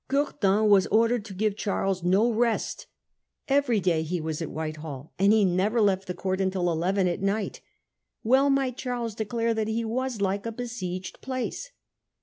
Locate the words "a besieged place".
10.47-11.69